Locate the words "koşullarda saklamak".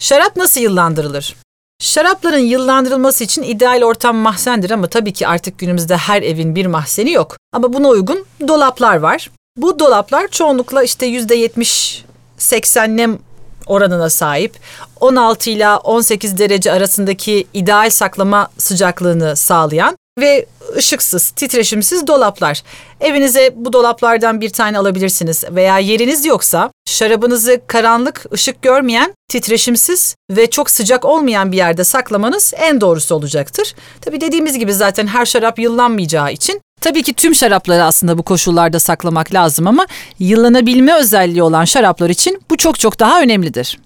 38.22-39.34